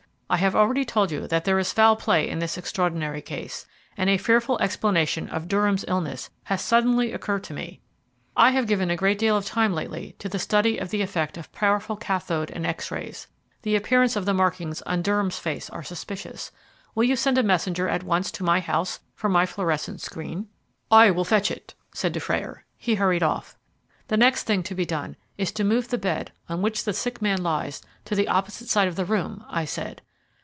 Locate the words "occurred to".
7.11-7.53